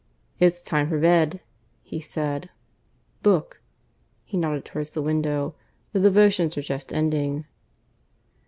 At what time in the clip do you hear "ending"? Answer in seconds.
6.91-7.45